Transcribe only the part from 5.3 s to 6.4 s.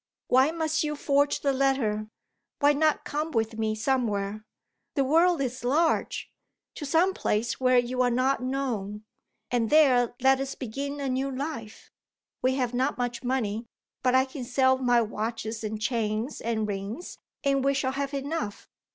is large!